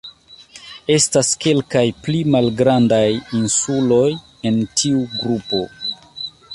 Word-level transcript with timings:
Estas 0.93 1.29
kelkaj 1.45 1.83
pli 2.07 2.23
malgrandaj 2.37 3.05
insuloj 3.43 4.09
en 4.53 4.61
tiu 4.81 5.07
grupo. 5.23 5.65